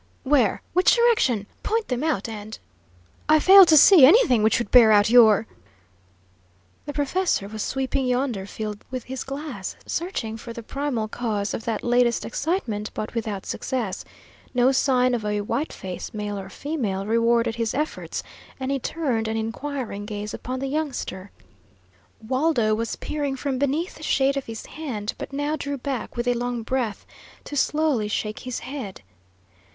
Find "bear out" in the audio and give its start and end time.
4.71-5.11